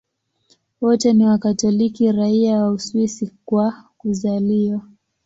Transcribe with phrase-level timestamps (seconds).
[0.81, 4.81] Wote ni Wakatoliki raia wa Uswisi kwa kuzaliwa.